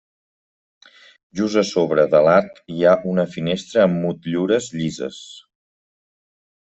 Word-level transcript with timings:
Just 1.41 1.57
a 1.61 1.63
sobre 1.71 2.05
de 2.13 2.21
l'arc 2.27 2.57
hi 2.75 2.79
ha 2.83 2.93
una 3.11 3.25
finestra 3.33 3.83
amb 3.89 3.99
motllures 4.07 4.71
llises. 4.79 5.21